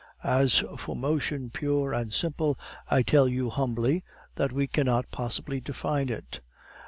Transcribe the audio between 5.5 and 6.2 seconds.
define